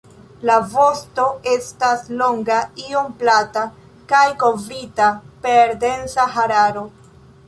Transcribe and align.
La 0.49 0.53
vosto 0.69 1.25
estas 1.55 2.07
longa, 2.21 2.55
iom 2.85 3.13
plata 3.19 3.65
kaj 4.13 4.23
kovrita 4.45 5.11
per 5.45 5.75
densa 5.85 6.27
hararo. 6.39 6.87